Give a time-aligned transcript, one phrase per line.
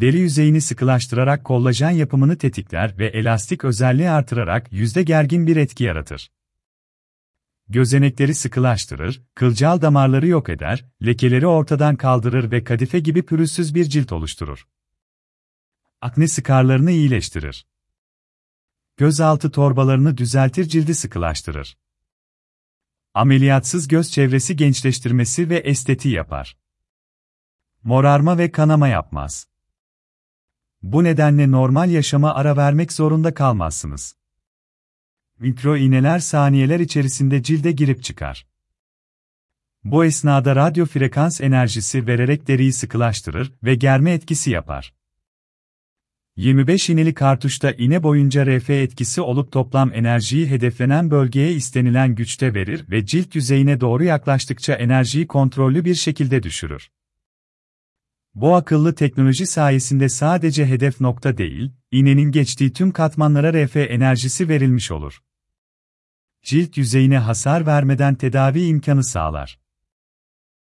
[0.00, 6.30] deri yüzeyini sıkılaştırarak kollajen yapımını tetikler ve elastik özelliği artırarak yüzde gergin bir etki yaratır.
[7.68, 14.12] Gözenekleri sıkılaştırır, kılcal damarları yok eder, lekeleri ortadan kaldırır ve kadife gibi pürüzsüz bir cilt
[14.12, 14.66] oluşturur.
[16.00, 17.66] Akne sıkarlarını iyileştirir.
[18.96, 21.78] Gözaltı torbalarını düzeltir cildi sıkılaştırır.
[23.14, 26.56] Ameliyatsız göz çevresi gençleştirmesi ve estetiği yapar.
[27.82, 29.55] Morarma ve kanama yapmaz.
[30.92, 34.16] Bu nedenle normal yaşama ara vermek zorunda kalmazsınız.
[35.38, 38.46] Mikro iğneler saniyeler içerisinde cilde girip çıkar.
[39.84, 44.94] Bu esnada radyo frekans enerjisi vererek deriyi sıkılaştırır ve germe etkisi yapar.
[46.36, 52.84] 25 iğneli kartuşta iğne boyunca RF etkisi olup toplam enerjiyi hedeflenen bölgeye istenilen güçte verir
[52.90, 56.90] ve cilt yüzeyine doğru yaklaştıkça enerjiyi kontrollü bir şekilde düşürür.
[58.36, 64.90] Bu akıllı teknoloji sayesinde sadece hedef nokta değil, iğnenin geçtiği tüm katmanlara RF enerjisi verilmiş
[64.90, 65.22] olur.
[66.42, 69.58] Cilt yüzeyine hasar vermeden tedavi imkanı sağlar.